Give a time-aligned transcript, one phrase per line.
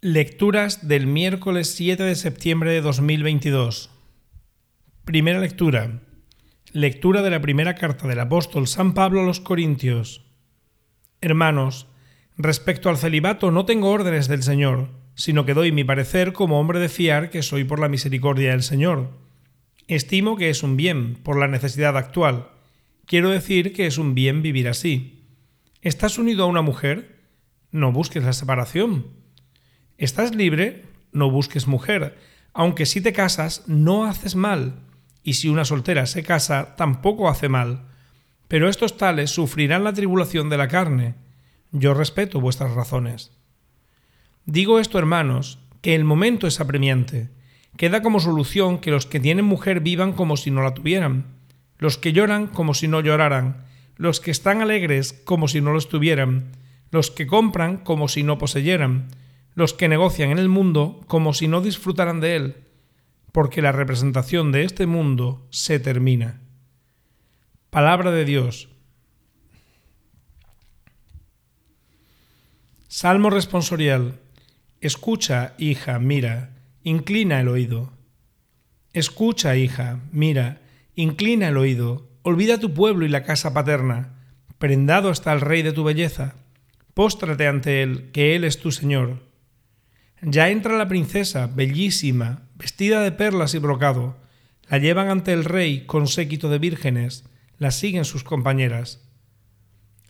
[0.00, 3.90] Lecturas del miércoles 7 de septiembre de 2022.
[5.04, 6.02] Primera lectura.
[6.70, 10.24] Lectura de la primera carta del apóstol San Pablo a los Corintios.
[11.20, 11.88] Hermanos,
[12.36, 16.78] respecto al celibato no tengo órdenes del Señor, sino que doy mi parecer como hombre
[16.78, 19.18] de fiar que soy por la misericordia del Señor.
[19.88, 22.50] Estimo que es un bien, por la necesidad actual.
[23.04, 25.24] Quiero decir que es un bien vivir así.
[25.82, 27.16] ¿Estás unido a una mujer?
[27.72, 29.18] No busques la separación
[29.98, 32.16] Estás libre, no busques mujer,
[32.52, 34.78] aunque si te casas, no haces mal,
[35.24, 37.82] y si una soltera se casa, tampoco hace mal.
[38.46, 41.16] Pero estos tales sufrirán la tribulación de la carne.
[41.72, 43.32] Yo respeto vuestras razones.
[44.46, 47.28] Digo esto, hermanos, que el momento es apremiante.
[47.76, 51.26] Queda como solución que los que tienen mujer vivan como si no la tuvieran,
[51.76, 53.64] los que lloran como si no lloraran,
[53.96, 56.52] los que están alegres como si no lo estuvieran,
[56.92, 59.08] los que compran como si no poseyeran,
[59.58, 62.56] los que negocian en el mundo como si no disfrutaran de él,
[63.32, 66.40] porque la representación de este mundo se termina.
[67.68, 68.68] Palabra de Dios.
[72.86, 74.20] Salmo responsorial.
[74.80, 77.90] Escucha, hija, mira, inclina el oído.
[78.92, 80.60] Escucha, hija, mira,
[80.94, 84.20] inclina el oído, olvida tu pueblo y la casa paterna,
[84.58, 86.36] prendado está el rey de tu belleza,
[86.94, 89.27] póstrate ante él, que él es tu Señor
[90.22, 94.16] ya entra la princesa, bellísima, vestida de perlas y brocado.
[94.68, 97.24] La llevan ante el rey con séquito de vírgenes,
[97.58, 99.04] la siguen sus compañeras.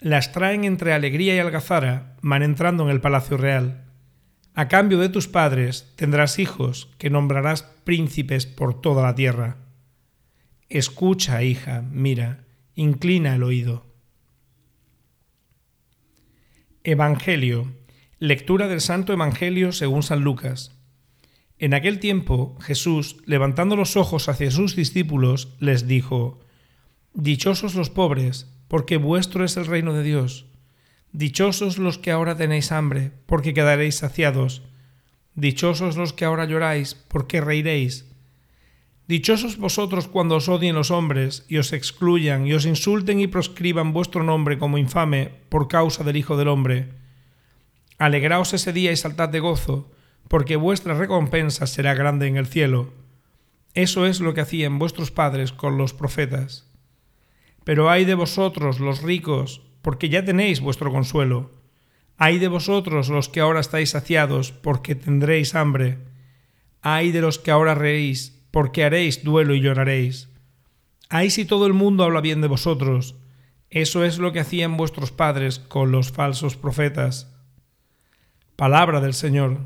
[0.00, 3.84] Las traen entre alegría y algazara, van entrando en el palacio real.
[4.54, 9.56] A cambio de tus padres tendrás hijos que nombrarás príncipes por toda la tierra.
[10.68, 13.86] Escucha, hija, mira, inclina el oído.
[16.84, 17.72] Evangelio
[18.20, 20.76] Lectura del Santo Evangelio según San Lucas.
[21.56, 26.40] En aquel tiempo Jesús, levantando los ojos hacia sus discípulos, les dijo,
[27.14, 30.46] Dichosos los pobres, porque vuestro es el reino de Dios.
[31.12, 34.62] Dichosos los que ahora tenéis hambre, porque quedaréis saciados.
[35.36, 38.10] Dichosos los que ahora lloráis, porque reiréis.
[39.06, 43.92] Dichosos vosotros cuando os odien los hombres, y os excluyan, y os insulten y proscriban
[43.92, 46.98] vuestro nombre como infame por causa del Hijo del Hombre
[47.98, 49.90] Alegraos ese día y saltad de gozo,
[50.28, 52.92] porque vuestra recompensa será grande en el cielo.
[53.74, 56.70] Eso es lo que hacían vuestros padres con los profetas.
[57.64, 61.50] Pero ay de vosotros, los ricos, porque ya tenéis vuestro consuelo.
[62.16, 65.98] Ay de vosotros, los que ahora estáis saciados, porque tendréis hambre.
[66.82, 70.28] Ay de los que ahora reís, porque haréis duelo y lloraréis.
[71.08, 73.16] Ay si todo el mundo habla bien de vosotros.
[73.70, 77.34] Eso es lo que hacían vuestros padres con los falsos profetas.
[78.58, 79.56] Palabra del Señor.